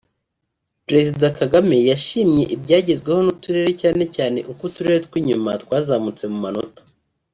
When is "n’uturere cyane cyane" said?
3.23-4.39